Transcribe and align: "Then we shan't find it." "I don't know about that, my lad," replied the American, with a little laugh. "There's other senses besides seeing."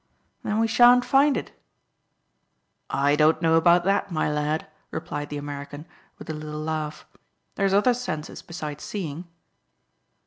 "Then 0.41 0.57
we 0.59 0.65
shan't 0.65 1.05
find 1.05 1.37
it." 1.37 1.51
"I 2.89 3.15
don't 3.15 3.39
know 3.39 3.53
about 3.53 3.83
that, 3.83 4.09
my 4.11 4.31
lad," 4.33 4.65
replied 4.89 5.29
the 5.29 5.37
American, 5.37 5.85
with 6.17 6.27
a 6.27 6.33
little 6.33 6.59
laugh. 6.59 7.05
"There's 7.53 7.71
other 7.71 7.93
senses 7.93 8.41
besides 8.41 8.83
seeing." 8.83 9.27